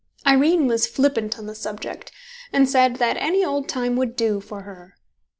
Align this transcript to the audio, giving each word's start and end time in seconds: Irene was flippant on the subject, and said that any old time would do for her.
Irene 0.25 0.65
was 0.65 0.87
flippant 0.87 1.37
on 1.37 1.45
the 1.45 1.53
subject, 1.53 2.11
and 2.51 2.67
said 2.67 2.95
that 2.95 3.17
any 3.17 3.45
old 3.45 3.69
time 3.69 3.95
would 3.97 4.15
do 4.15 4.39
for 4.41 4.63
her. 4.63 4.95